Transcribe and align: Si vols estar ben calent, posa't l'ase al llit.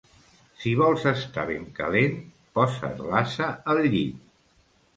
Si 0.61 0.71
vols 0.79 1.03
estar 1.11 1.43
ben 1.49 1.67
calent, 1.81 2.17
posa't 2.59 2.99
l'ase 3.11 3.53
al 3.75 3.85
llit. 3.95 4.21